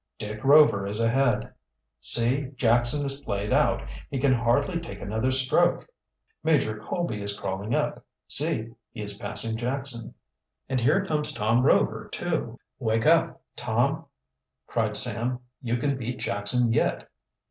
[0.17, 1.53] "Dick Rover is ahead!"
[1.99, 3.83] "See, Jackson is played out!
[4.09, 5.87] He can hardly take another stroke!"
[6.43, 8.03] "Major Colby is crawling up!
[8.27, 10.15] See, he is passing Jackson!"
[10.67, 14.05] "And here comes Tom Rover, too." "Wake up, Tom!"
[14.65, 15.37] cried Sam.
[15.61, 17.07] "You can beat Jackson yet!"